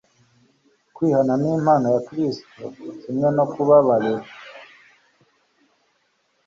Kwihana 0.95 1.33
ni 1.41 1.49
impano 1.57 1.87
ya 1.95 2.01
Kristo 2.07 2.63
kimwe 3.01 3.27
no 3.37 3.45
kubabarirwa. 3.51 4.31